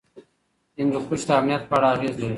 [0.77, 2.29] هندوکش د امنیت په اړه اغېز لري.